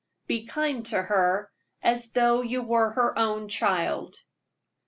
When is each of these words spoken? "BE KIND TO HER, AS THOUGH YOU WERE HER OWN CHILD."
"BE 0.25 0.45
KIND 0.47 0.83
TO 0.87 0.99
HER, 0.99 1.47
AS 1.83 2.07
THOUGH 2.13 2.41
YOU 2.41 2.63
WERE 2.63 2.89
HER 2.89 3.19
OWN 3.19 3.47
CHILD." 3.49 4.15